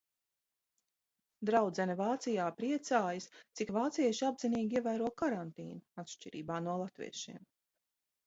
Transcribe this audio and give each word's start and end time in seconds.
Draudzene 1.49 1.95
Vācijā 1.99 2.47
priecājas, 2.61 3.27
cik 3.59 3.73
vācieši 3.77 4.25
apzinīgi 4.29 4.79
ievēro 4.79 5.11
karantīnu, 5.23 5.77
atšķirībā 6.05 6.57
no 6.69 6.79
latviešiem. 6.83 7.45